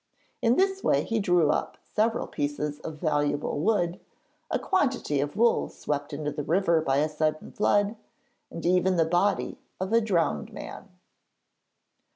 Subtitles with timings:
[0.41, 3.99] In this way he drew up several pieces of valuable wood,
[4.49, 7.95] a quantity of wool swept into the river by a sudden flood,
[8.49, 10.89] and even the body of a drowned man.